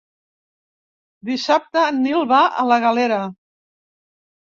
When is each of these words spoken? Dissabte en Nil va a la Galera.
Dissabte 1.29 1.83
en 1.89 1.99
Nil 2.05 2.25
va 2.31 2.39
a 2.63 2.65
la 2.71 2.79
Galera. 2.85 3.21